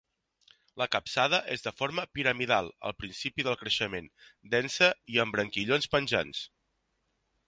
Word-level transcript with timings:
La 0.81 0.85
capçada 0.93 1.39
és 1.55 1.65
de 1.65 1.73
forma 1.81 2.05
piramidal 2.19 2.71
al 2.89 2.95
principi 3.03 3.45
del 3.49 3.59
creixement, 3.61 4.09
densa 4.55 4.89
i 5.17 5.21
amb 5.25 5.37
branquillons 5.37 5.91
penjants. 5.97 6.43